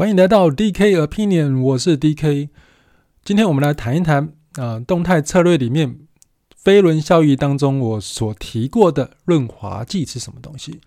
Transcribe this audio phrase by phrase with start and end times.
[0.00, 2.48] 欢迎来到 DK Opinion，我是 DK。
[3.22, 5.98] 今天我们来谈一谈啊、动态策略里面
[6.56, 10.80] 飞轮效应当中我所提过的润滑剂是什么东西？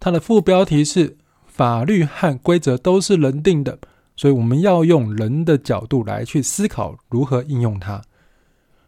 [0.00, 1.16] 它的副标题是
[1.46, 3.78] “法律和规则都是人定的”，
[4.16, 8.02] 所以我们要用人的角度来去思考如何应用它。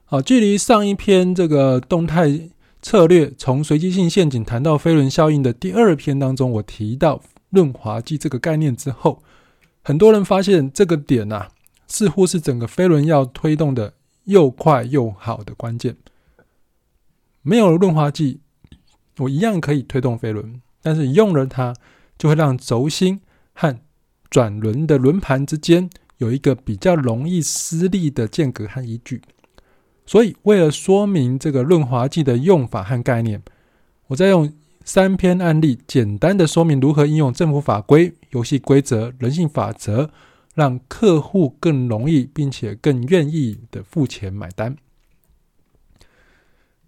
[0.04, 2.50] 好，距离上一篇这个动态
[2.82, 9.22] 策略从随机性陷阱谈到飞轮效应的第二篇当中，我提到润滑剂这个概念之后。
[9.82, 11.48] 很多人发现这个点呐、啊，
[11.86, 15.96] 似乎是整个飞轮要推动的又快又好的关键。
[17.42, 18.40] 没有润滑剂，
[19.18, 21.74] 我一样可以推动飞轮，但是用了它，
[22.18, 23.20] 就会让轴心
[23.54, 23.78] 和
[24.28, 29.22] 转轮的轮盘之间有一个比较容易施力的间隔和依据。
[30.04, 33.42] 所以，为了说明这个润滑剂的用法和概念，
[34.08, 34.52] 我再用。
[34.92, 40.10] 三篇案例，简单的说明如何应用政府法规、游戏规则、人性法则，
[40.56, 44.76] 让客户更容易并且更愿意的付钱买单。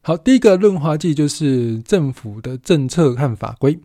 [0.00, 3.78] 好，第一个润滑剂就是政府的政策和法规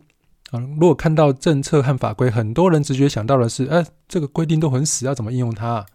[0.50, 0.58] 啊。
[0.58, 5.86] 如果看到政策和法规，很多人直觉想到的是，哎，这个规定都很死，要怎么应用它啊？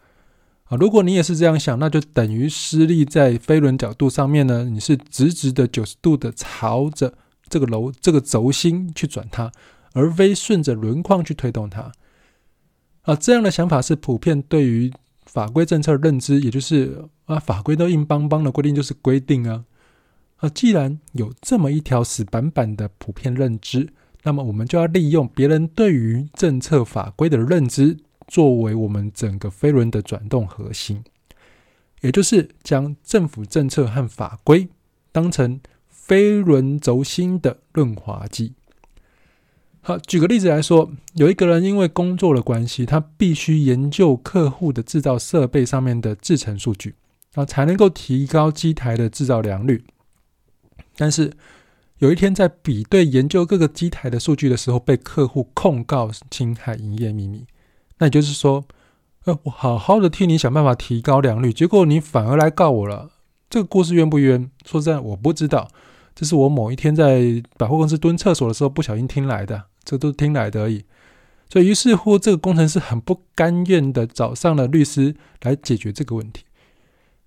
[0.70, 7.16] 啊，如果你也是这样想，那就等于施力在飞轮角度上面呢，你是直直的九十度的朝着。
[7.54, 9.52] 这个楼这个轴心去转它，
[9.92, 11.92] 而非顺着轮框去推动它。
[13.04, 14.92] 啊，这样的想法是普遍对于
[15.28, 19.66] 法规政策的认知，也就是啊，法规都硬邦邦的规定就是规定啊。
[20.38, 23.88] 啊，既然有这么一条死板板的普遍认知，
[24.24, 27.96] 那么我们就要利用别人对于政策法规的认知，
[28.28, 31.04] 作为我们整个飞轮的转动核心，
[32.02, 34.68] 也就是将政府政策和法规
[35.12, 35.62] 当成。
[36.06, 38.52] 飞轮轴心的润滑剂。
[39.80, 46.96] 好，举个例子来说，有一个人因为工作的关系，他必须研究客户的制造设备上面的制程数据，
[47.36, 49.86] 啊，才能够提高机台的制造良率。
[50.98, 51.32] 但是
[52.00, 57.46] 有一天在比对研究各个机台的数据的时候，被客户控告侵害营业秘密。
[58.00, 58.66] 那也就是说，
[59.24, 63.12] 呃，我好好的替你想办法提高良率，结果你反而来告我了。
[63.50, 64.50] 这个故事冤不冤？
[64.66, 65.70] 说实在，我不知道。
[66.16, 70.86] 这是我某一天在百货公司蹲厕所的时候不小心听来的，这都是听来的而已。
[71.50, 76.46] 所以于是乎，这个工程师很不甘愿的找上了律师来解决这个问题。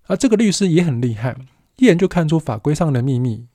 [0.07, 1.37] 而这个律师也很厉害，
[1.77, 3.47] 一眼就看出法规上的秘密，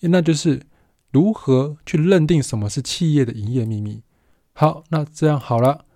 [0.00, 0.62] 那就是
[1.10, 4.02] 如何去认定什么是企业的营业秘密。
[4.52, 5.86] 好，那这样好了，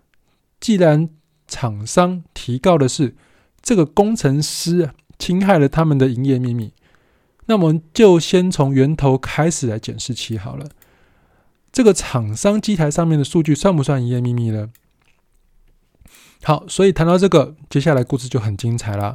[0.58, 1.10] 既然
[1.46, 3.14] 厂商提告的是
[3.60, 6.72] 这个工程师侵害了他们的营业秘密。
[7.46, 10.66] 那我们就先从源头开始来检视起好了。
[11.72, 14.70] 这个厂商机台上面的数据算不算营业秘密呢？
[16.42, 19.14] 好，所以谈到这个，接下来故事就很精彩了。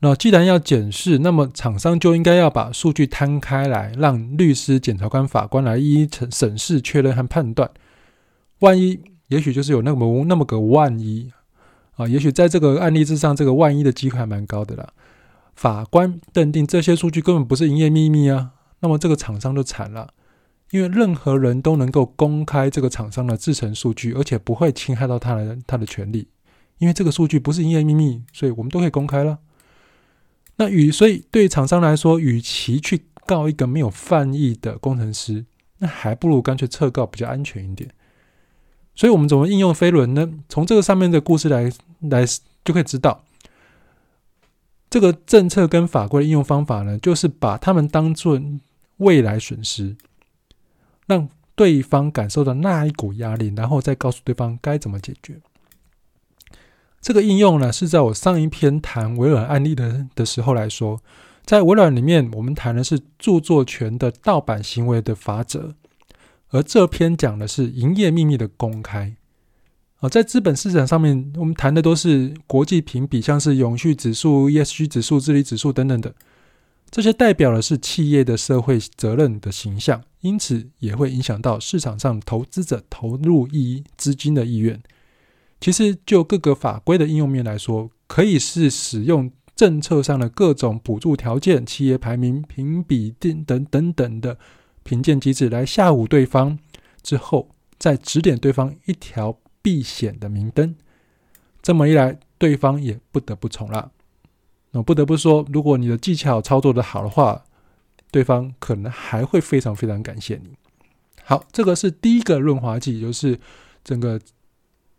[0.00, 7.70] 那既然要检视，那么厂商就应该要把数据摊开来，让律师、检察官、法官来一一审审视、确认和判断。
[8.58, 11.30] 万一，也许就是有那么那么个万一
[11.94, 14.88] 啊，也许在这个案例之上，这个万一的机会还蛮高的啦。
[15.54, 20.12] 法官认定这些数据根本不是营业秘密啊，那么这个厂商就惨了，
[20.70, 26.26] 因为任何人都能够公开这个厂商的制成数据，而且不会侵害到他的他的权利，
[26.78, 29.38] 因为这个数据不是营业秘密，所以我们都可以公开了。
[30.56, 35.44] 那与所以对厂商来说，与其去告一个没有犯意的工程师，
[35.78, 37.90] 那还不如干脆撤告比较安全一点。
[38.94, 40.28] 所以我们怎么应用飞轮呢？
[40.48, 42.24] 从这个上面的故事来来
[42.64, 43.24] 就可以知道。
[44.92, 48.38] 这个政策跟法规的应用方法呢，就是把他们当做
[48.98, 49.96] 未来损失，
[51.06, 55.40] 让对方感受到那一股压力，然后再告诉对方该怎么解决。
[57.00, 61.00] 这个应用呢，是在我上一篇谈微软案例的的时候来说，
[61.46, 65.74] 在微软里面，我们谈的是著作权的盗版行为的法则，
[66.50, 69.16] 而这篇讲的是营业秘密的公开。
[70.02, 76.12] 啊，在资本市场上面，我们谈的都是国际评比，像是永续指数、ESG 指数、治理指数等等的，
[76.90, 84.82] 这些代表的是企业的社会责任的形象，因此也会影响到市场上投资者投入意资金的意愿。
[85.60, 94.36] 其实，就各个法规的应用面来说，可以是使用政策上的各种补助条件、企业排名评比等等等等的
[94.82, 96.58] 评鉴机制来吓唬对方，
[97.04, 99.38] 之后再指点对方一条。
[99.62, 100.74] 避险的明灯，
[101.62, 103.92] 这么一来，对方也不得不从了。
[104.72, 107.44] 那不得不说，如果你的技巧操作的好的话，
[108.10, 110.50] 对方可能还会非常非常感谢你。
[111.22, 113.38] 好，这个是第一个润滑剂，就是
[113.84, 114.20] 整个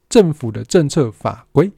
[0.07, 1.71] 政府的政策法规。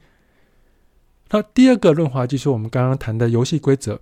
[1.30, 4.00] 那第二个润滑剂是我们刚刚谈的游戏规则。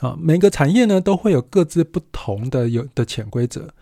[0.00, 3.72] 啊，每个产业呢都会有各自不同的有的潜规则，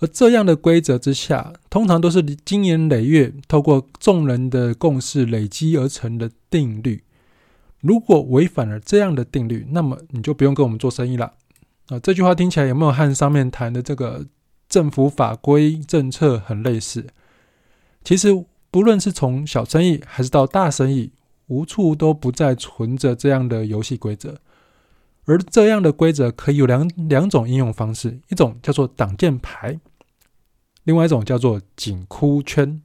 [0.00, 7.04] 而这样的规则之下，通常都是经年累月透过众人的共识累积而成的定律。
[7.80, 11.34] 如果违反了这样的定律，那么你就不用跟我们做生意了。
[11.88, 14.26] 啊，这句话听起来有没有和上面谈的这个
[14.68, 17.06] 政府法规政策很类似？
[18.02, 21.12] 其实，不论是从小生意还是到大生意，
[21.46, 24.38] 无处都不再存着这样的游戏规则。
[25.26, 29.80] 而这样的规则可以有两两种应用方式，一种叫做挡箭牌，
[30.82, 32.82] 另外一种叫做紧箍圈。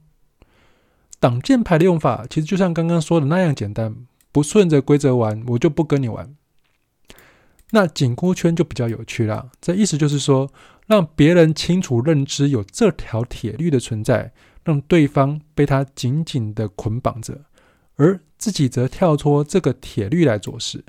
[1.18, 3.94] 挡箭牌的用法其实就像刚刚说的那样简单，
[4.32, 6.34] 不顺着规则玩，我就不跟你玩。
[7.72, 10.50] 那紧箍圈就比较有趣了，这意思就是说，
[10.86, 14.32] 让别人清楚认知有这条铁律的存在，
[14.64, 17.42] 让对方被它紧紧的捆绑着，
[17.96, 20.82] 而自己则跳脱这个铁律来做事。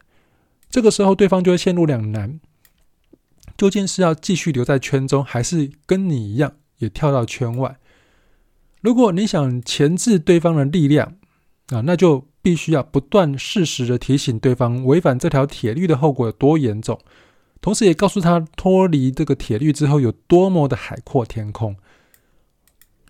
[0.72, 2.40] 这个时候，对方就会陷入两难：
[3.58, 7.78] 究竟是要继续留在圈中，还是跟你一样也跳到圈外？
[8.80, 11.18] 如果你想钳制对方的力量
[11.68, 16.98] 啊，那就必须要不断适时的提醒对方违反这条铁律的后果有多严重，
[17.60, 21.76] 同时也告诉他脱离这个铁律之后有多么的海阔天空。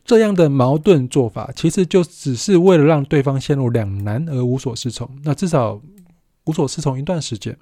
[0.04, 5.08] 这样的矛盾做法，其实就只是为了让对方陷入两难而无所适从。
[5.24, 5.80] 那至少。
[6.46, 7.58] 无所适从一段时间。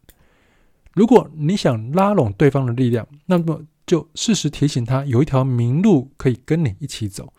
[0.94, 7.32] 如果你想拉拢对方的力量，那么就适时提醒他有一条明路可以跟你一起走，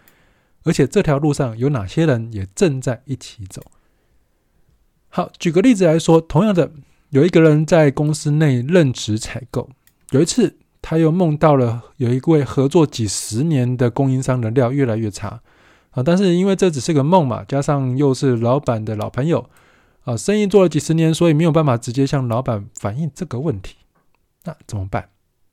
[0.62, 3.62] 而且这条路上有哪些人也正在一起走。
[5.08, 6.70] 好，举个例子来说，同样的，
[7.10, 9.68] 有一个人在公司内任职采购，
[10.10, 15.40] 有一次他又梦到了有一位合作几十年的供应商的料越来越差
[15.90, 19.50] 啊，但是因为这只是个梦嘛，加上又是老板的老朋友。
[20.04, 23.76] 啊，生意做了几十年，所以没有办法直接向老板反映这个问题。
[24.44, 25.10] 那怎么办？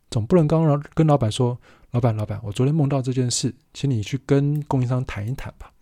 [0.09, 1.59] 总不能刚刚跟老板说
[1.91, 5.73] ：“老板，老板，我昨天梦到这件事，请你去跟供应商谈一谈吧。”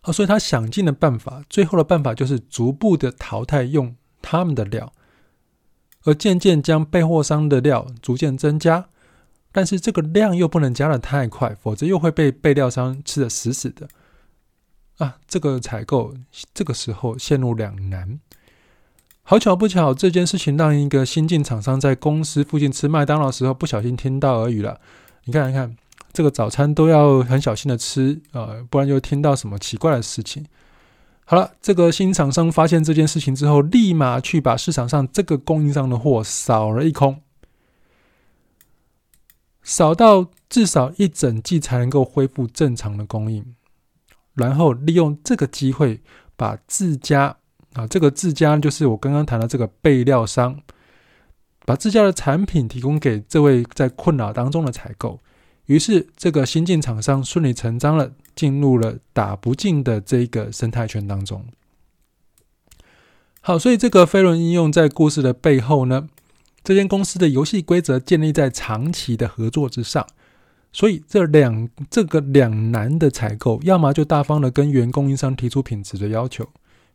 [0.00, 4.92] 啊，所以他想尽了办法，最后的办法就是逐步的淘汰用他们的料，
[6.04, 8.88] 而渐渐将备货商的料逐渐增加。
[9.52, 13.86] 但是这个量又不能加的太快，否则又会被备料商吃的死死的。
[14.98, 16.14] 啊，这个采购
[16.54, 18.20] 这个时候陷入两难。
[19.24, 24.80] 好巧不巧，这件事情让一个新进厂商在公司附近吃麦当劳时候不小心听到耳语了。
[25.24, 25.76] 你看，你看，
[26.12, 30.44] 这个早餐都要很小心的吃啊，呃，不然就听到什么奇怪的事情。
[31.24, 37.22] 好了，这个新厂商发现这件事情之后，立马去把市场上这个供应商的货扫了一空，
[39.62, 43.54] 扫到至少一整季才能够恢复正常的供应。
[44.34, 46.00] 然后利用这个机会，
[46.36, 47.36] 把自家
[47.74, 50.60] 啊，这个自家就是我刚刚谈的这个备料商，
[51.64, 55.20] 把自家的产品提供给这位在困扰当中的采购。
[55.66, 61.46] 于是，这个新进厂商顺理成章的进入了打不进的这个生态圈当中。
[63.40, 66.08] 好，所以这个飞轮应用在故事的背后呢，
[66.64, 70.06] 这间公司的游戏规则建立在长期的合作之上。
[70.74, 76.48] 所以这两这个两难的采购，要么就大方的跟原供应商提出品质的要求，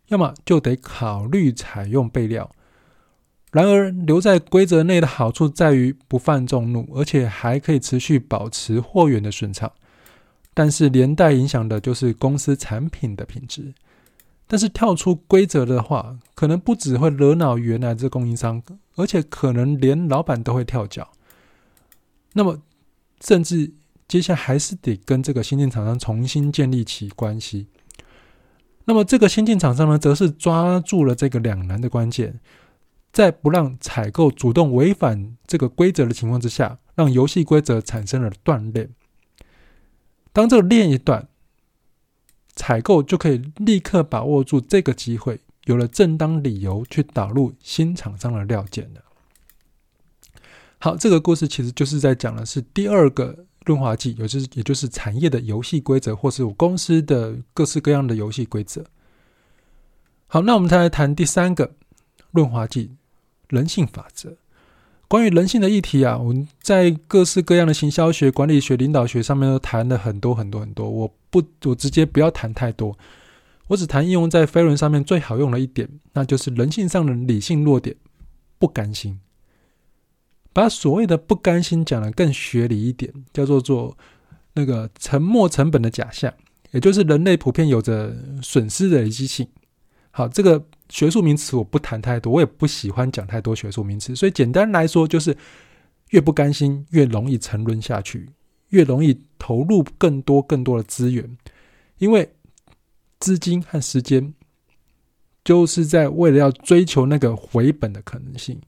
[0.07, 2.49] 要么就得考虑采用备料。
[3.51, 9.71] 然而留在规则内的好处在于不犯众怒，而且还可以持续保持货源的顺畅。
[10.55, 13.75] 但是连带影响的就是公司产品的品质。
[14.47, 18.63] 但是跳出规则的话，可能不只会惹恼原来这供应商，
[18.95, 21.11] 而且可能连老板都会跳脚。
[22.33, 22.59] 那么。
[23.21, 23.73] 甚至
[24.07, 27.67] 接下来还是得跟这个新进厂商重新建立起关系。
[28.85, 32.39] 那么这个新进厂商呢，则是抓住了这个两难的关键，
[33.11, 38.89] 在不让采购主动违反这个规则的情况之下，让游戏规则产生了断裂。
[40.31, 41.27] 当这个链一断，
[42.55, 49.01] 采购就可以立刻把握住这个机会，有了正当理由去导入新厂商的料件了。
[50.79, 58.85] 好，这个故事其实就是在讲的是第二个润滑剂，也就是也就是产业的游戏规则，或是我公司的各式各样的游戏规则。
[60.27, 61.73] 好，那我们再来谈第三个
[62.31, 62.91] 润滑剂——
[63.49, 64.37] 人性法则。
[65.07, 70.89] 关于人性的议题啊，我们在各式各样的行销学、管理学、领导学上面都谈了很多很多很多。
[70.89, 72.95] 我不，我直接不要谈太多，
[73.67, 77.95] 我只谈应用在飞轮上面最好用的一点，那就是人性上的理性弱点——
[78.59, 79.19] 不甘心。
[80.57, 83.95] 把所谓的不甘心讲得更学理一点，叫做做
[84.53, 86.33] 那个沉没成本的假象，
[86.71, 88.11] 也就是人类普遍有着
[88.41, 89.47] 损失的累积性。
[90.09, 95.37] 好，这个学术名词我不谈太多，我也不喜欢讲太多学术名词，所以简单来说就是，
[96.09, 98.27] 越不甘心，越容易沉沦下去，
[98.69, 101.37] 越容易投入更多更多的资源，
[101.99, 102.27] 因为
[103.19, 104.33] 资金和时间
[105.43, 108.59] 就是在为了要追求那个回本的可能性。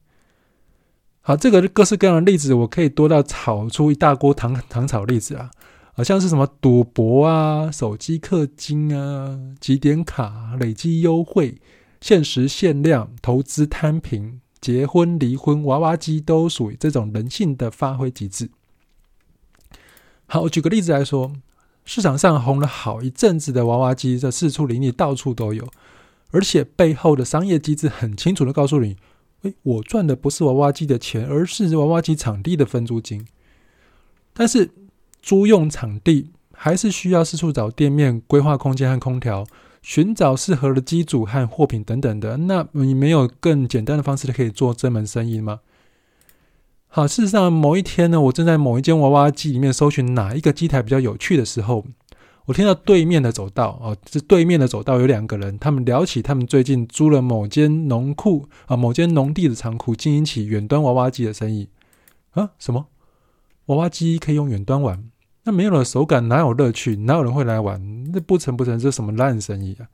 [1.22, 5.50] 好，这个各式各样的例子，我可以多到炒出一大锅糖糖炒例子啊，
[5.92, 11.60] 好像是什么赌博啊、手机氪金啊、几点卡、累积优惠、
[12.00, 18.50] 限时限量、投资摊平、结婚离婚、娃娃机，都属于这种人性的发挥极致。
[20.26, 21.32] 好，我举个例子来说，
[21.84, 25.68] 市场上红了好一阵子的娃娃机，这四处林立，到处都有，
[26.30, 28.96] 而且背后的商业机制很清楚的告诉你。
[29.42, 33.26] 诶，我赚的不是娃娃机的钱，而是娃娃机场地的分租金。
[34.32, 34.70] 但是
[35.22, 39.46] 租用场地还是需要四处找店面、规划空间和空调，
[39.82, 42.36] 寻找适合的机组和货品等等的。
[42.36, 45.60] 那你没有更简单的方式可以做这门生意吗？
[46.88, 51.86] 好，事实上，某一天呢，我正在某一间娃娃机里面搜寻哪一个机台比较有趣的时候。
[52.50, 61.68] 我听到对面的走道哦，这对面的走道有两个人，他们聊起他们最近租了某间农库啊，某间农地的仓库，经营起远端娃娃机的生意
[62.32, 62.50] 啊？
[62.58, 62.88] 什么
[63.66, 65.00] 娃娃机可以用远端玩？
[65.44, 66.96] 那没有了手感，哪有乐趣？
[66.96, 68.10] 哪有人会来玩？
[68.12, 69.86] 那不成不成，这什么烂生意啊？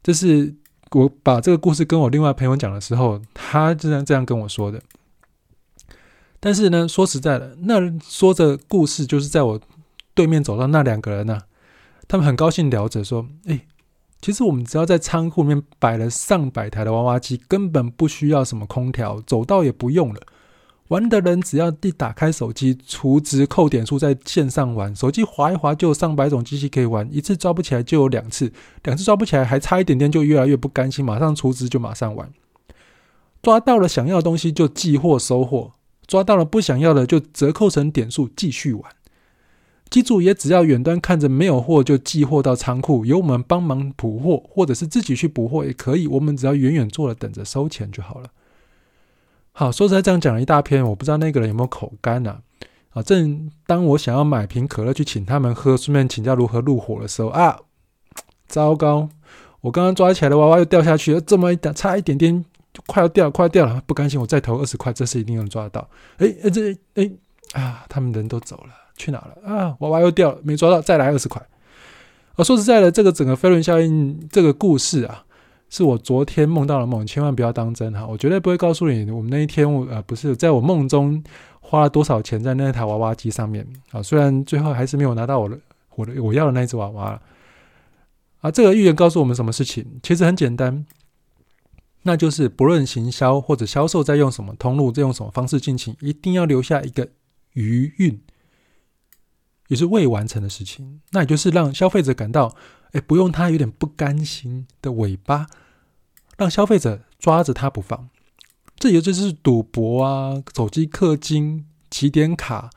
[0.00, 0.54] 这是
[0.92, 4.80] 我把这个故事跟我另外朋友讲的时候，他就这样这样跟我说的。
[6.38, 9.60] 但是呢，说实在的，那说着故事就是在我
[10.14, 11.40] 对面走到那两个人呢、
[12.10, 13.60] 他们很高兴聊着说：“诶，
[14.20, 20.20] 其实我们只要在仓库里面摆了上百台的娃娃机，根本不需要什么空调，走道也不用了。
[20.88, 28.52] 玩的人只要一打开手机，储值扣点数，在线上玩，手机滑一滑就有上百种机器可以玩，一次抓不起来就有两次，
[28.82, 32.28] 两次抓不起来还差一点点，就越来越不甘心，马上储值就马上玩。
[33.40, 35.74] 抓到了想要的东西就寄货收货，
[36.08, 38.90] 抓到了不想要的就折扣成点数继续玩。”
[39.90, 46.06] 机主也只要远端看着没有货就寄货到仓库，由我们帮忙补货，或者是自己去补货也可以。
[46.06, 48.28] 我们只要远远坐着等着收钱就好了。
[49.52, 52.38] 好，说实在，这样讲了一大篇，我不知道那个人有没有口干呢？
[52.90, 57.58] 啊，正当我想要买瓶可乐去请他们喝，顺便请教如何入伙的时候啊，
[58.46, 59.08] 糟糕！
[59.60, 65.88] 我刚刚抓起来的娃娃又掉下去了，这么一点，差一点点就快要掉，快要掉了，不甘心，我再投二十块，这次一定能抓得到。
[66.18, 67.10] 哎哎，这哎
[67.52, 68.72] 啊，他们人都走了。
[69.00, 69.76] 去哪了啊？
[69.80, 71.40] 娃娃又掉了，没抓到，再来二十块。
[72.34, 75.24] 啊，说实在的，这个整个飞轮效应这个故事啊，
[75.68, 78.06] 是我昨天梦到的梦，千万不要当真哈！
[78.06, 81.22] 我绝对不会告诉你，我们那一天我呃不是在我梦中
[81.60, 84.02] 花了多少钱在那台娃娃机上面啊。
[84.02, 85.58] 虽然最后还是没有拿到我的
[85.96, 87.20] 我的我要的那一只娃娃
[88.40, 88.50] 啊。
[88.50, 89.84] 这个预言告诉我们什么事情？
[90.02, 90.86] 其实很简单，
[92.02, 97.08] 那就是不论行销或者销售在用什么通路，在用什么方式进行，一定要留下一个
[97.52, 98.20] 余韵。
[99.70, 102.56] 也是未完成的事情，那也就是让消费者感到，
[102.90, 105.46] 哎，不用他有点不甘心的尾巴，
[106.36, 108.08] 让消费者抓着他不放。
[108.76, 112.68] 这也就是赌博啊、手机氪金、起点卡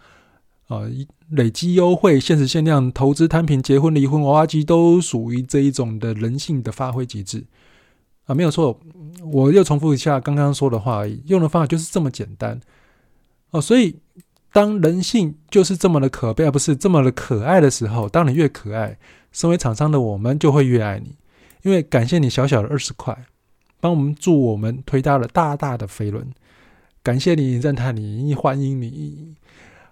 [0.67, 0.91] 啊、呃、
[1.29, 7.43] 累积优惠、限时限量、投资摊平、结婚离婚、娃娃机，都属于这一种的人性的发挥极致
[8.25, 8.79] 啊，没有错。
[9.31, 12.61] 我又重复一下刚刚说的话而已，用的方法就是这么简单
[13.49, 13.95] 哦，所以。
[14.53, 18.95] 当人性就是这么的可悲，而不是这么的可爱的时候，当你越可爱，
[19.31, 21.15] 身为厂商的我们就会越爱你，
[21.63, 23.17] 因为感谢你小小的二十块，
[23.81, 26.31] 帮我们助我们推大了大大的飞轮，
[27.01, 29.33] 感谢你，赞叹你，欢迎你。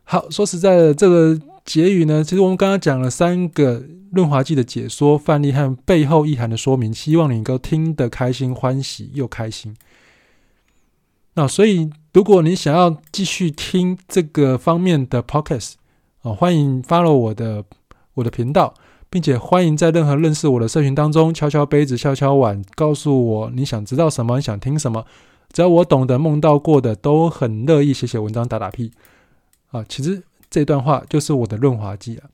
[0.04, 9.76] 好，说实在的，这个结语呢，其实我们刚刚讲了三个润滑剂的解说范例和背后意涵的说明，希望你能够听得开心、欢喜又开心。
[11.34, 15.76] 那所以，如果你想要继续听这个方面的 podcast
[16.24, 17.64] 啊，欢迎 follow 我的
[18.16, 18.74] 我的频道，
[19.10, 25.06] 并且欢迎在任何认识我的社群当中敲敲杯子、敲敲碗，告诉我你想知道什么、你想听什么。
[25.54, 28.92] 只要我懂得、梦到过的，都很乐意写写文章、打打屁
[29.72, 29.86] 啊。
[29.88, 32.30] 其实这段话就是我的润滑剂啊。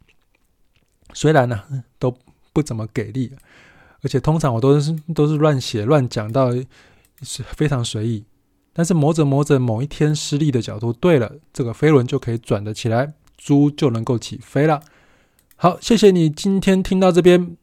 [1.13, 1.61] 虽然呢
[1.99, 2.15] 都
[2.51, 3.31] 不怎么给力，
[4.01, 6.51] 而且通常我都是都是乱写乱讲到
[7.21, 8.23] 是非常随意。
[8.77, 14.79] 但是磨着磨着，某一天施力的角度对了，这个飞轮就可以转得起来，猪就能够起飞了。
[15.55, 17.57] 好，谢谢你今天听到这边，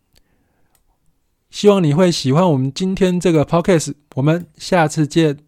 [1.51, 5.39] 希望你会喜欢我们今天这个 podcast，我们下次见。